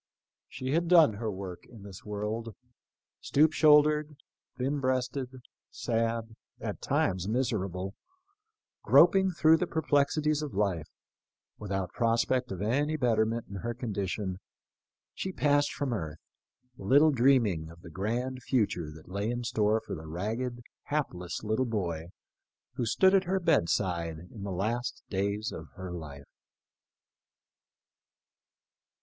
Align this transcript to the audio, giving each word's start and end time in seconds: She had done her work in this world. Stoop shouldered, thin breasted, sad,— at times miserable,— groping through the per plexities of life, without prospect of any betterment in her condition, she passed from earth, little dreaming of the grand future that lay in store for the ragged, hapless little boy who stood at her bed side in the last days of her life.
She 0.49 0.71
had 0.71 0.87
done 0.87 1.13
her 1.13 1.29
work 1.31 1.63
in 1.67 1.83
this 1.83 2.03
world. 2.03 2.55
Stoop 3.19 3.53
shouldered, 3.53 4.17
thin 4.57 4.79
breasted, 4.79 5.29
sad,— 5.69 6.35
at 6.59 6.81
times 6.81 7.27
miserable,— 7.27 7.93
groping 8.83 9.29
through 9.29 9.57
the 9.57 9.67
per 9.67 9.83
plexities 9.83 10.41
of 10.41 10.55
life, 10.55 10.87
without 11.59 11.93
prospect 11.93 12.51
of 12.51 12.63
any 12.63 12.97
betterment 12.97 13.45
in 13.47 13.57
her 13.57 13.75
condition, 13.75 14.39
she 15.13 15.31
passed 15.31 15.71
from 15.71 15.93
earth, 15.93 16.17
little 16.79 17.11
dreaming 17.11 17.69
of 17.69 17.81
the 17.83 17.91
grand 17.91 18.41
future 18.41 18.89
that 18.91 19.07
lay 19.07 19.29
in 19.29 19.43
store 19.43 19.79
for 19.85 19.93
the 19.93 20.07
ragged, 20.07 20.61
hapless 20.85 21.43
little 21.43 21.63
boy 21.67 22.07
who 22.73 22.87
stood 22.87 23.13
at 23.13 23.25
her 23.25 23.39
bed 23.39 23.69
side 23.69 24.17
in 24.33 24.41
the 24.41 24.51
last 24.51 25.03
days 25.11 25.51
of 25.51 25.67
her 25.75 25.91
life. 25.91 26.25